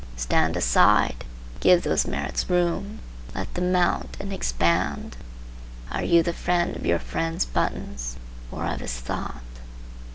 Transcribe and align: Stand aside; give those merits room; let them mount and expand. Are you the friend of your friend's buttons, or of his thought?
Stand 0.15 0.57
aside; 0.57 1.23
give 1.59 1.83
those 1.83 2.07
merits 2.07 2.49
room; 2.49 3.01
let 3.35 3.53
them 3.53 3.71
mount 3.71 4.17
and 4.19 4.33
expand. 4.33 5.15
Are 5.91 6.01
you 6.03 6.23
the 6.23 6.33
friend 6.33 6.75
of 6.75 6.87
your 6.87 6.97
friend's 6.97 7.45
buttons, 7.45 8.17
or 8.49 8.65
of 8.65 8.79
his 8.79 8.95
thought? 8.99 9.43